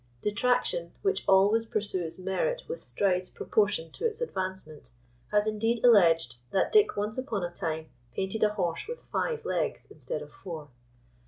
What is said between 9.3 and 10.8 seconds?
legs, instead of four.